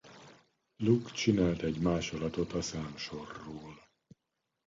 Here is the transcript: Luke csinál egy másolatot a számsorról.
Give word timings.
Luke 0.77 1.11
csinál 1.11 1.55
egy 1.55 1.77
másolatot 1.79 2.53
a 2.53 2.61
számsorról. 2.61 3.77